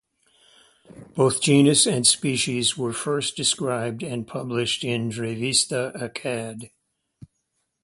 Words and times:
Both 1.15 1.43
genus 1.43 1.85
and 1.85 2.07
species 2.07 2.75
were 2.75 2.91
first 2.91 3.35
described 3.37 4.01
and 4.01 4.25
published 4.27 4.83
in 4.83 5.11
Revista 5.11 5.91
Acad. 6.01 6.71